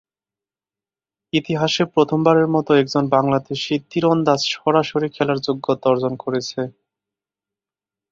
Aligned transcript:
ইতিহাসে 1.33 1.83
প্রথমবারের 1.93 2.47
মতো 2.47 2.71
একজন 2.75 3.03
বাংলাদেশী 3.15 3.75
তীরন্দাজ 3.89 4.39
সরাসরি 4.53 5.07
খেলার 5.09 5.39
যোগ্যতা 5.47 5.85
অর্জন 5.89 6.13
করেছে। 6.23 6.61